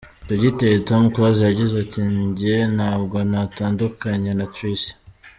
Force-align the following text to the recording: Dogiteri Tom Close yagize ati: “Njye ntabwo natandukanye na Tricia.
Dogiteri 0.27 0.79
Tom 0.89 1.03
Close 1.13 1.41
yagize 1.47 1.73
ati: 1.83 1.99
“Njye 2.25 2.55
ntabwo 2.75 3.17
natandukanye 3.31 4.31
na 4.39 4.45
Tricia. 4.53 4.93